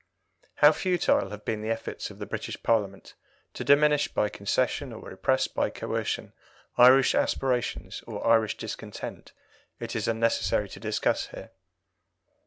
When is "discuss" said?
10.79-11.27